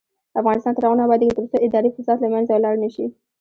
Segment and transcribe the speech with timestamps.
[0.41, 3.05] افغانستان تر هغو نه ابادیږي، ترڅو اداري فساد له منځه لاړ نشي.